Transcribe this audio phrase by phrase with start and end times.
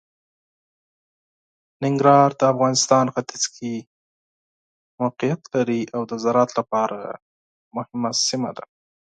[1.83, 3.73] ننګرهار د افغانستان ختیځ کې
[5.01, 6.99] موقعیت لري او د زراعت لپاره
[7.75, 8.63] مهمه سیمه ده.